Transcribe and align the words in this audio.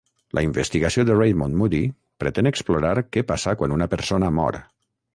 La 0.37 0.43
investigació 0.45 1.05
de 1.09 1.17
Raymond 1.19 1.59
Moody 1.59 1.83
pretén 2.25 2.51
explorar 2.53 2.97
què 3.13 3.27
passa 3.33 3.57
quan 3.63 3.81
una 3.81 3.93
persona 3.97 4.37
mor. 4.43 4.63